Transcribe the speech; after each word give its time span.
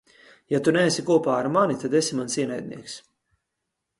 Ja 0.53 0.59
tu 0.67 0.71
neesi 0.77 1.03
kopā 1.09 1.35
ar 1.41 1.49
mani, 1.57 1.77
tad 1.83 1.97
esi 2.01 2.19
mans 2.21 2.39
ienaidnieks. 2.45 2.97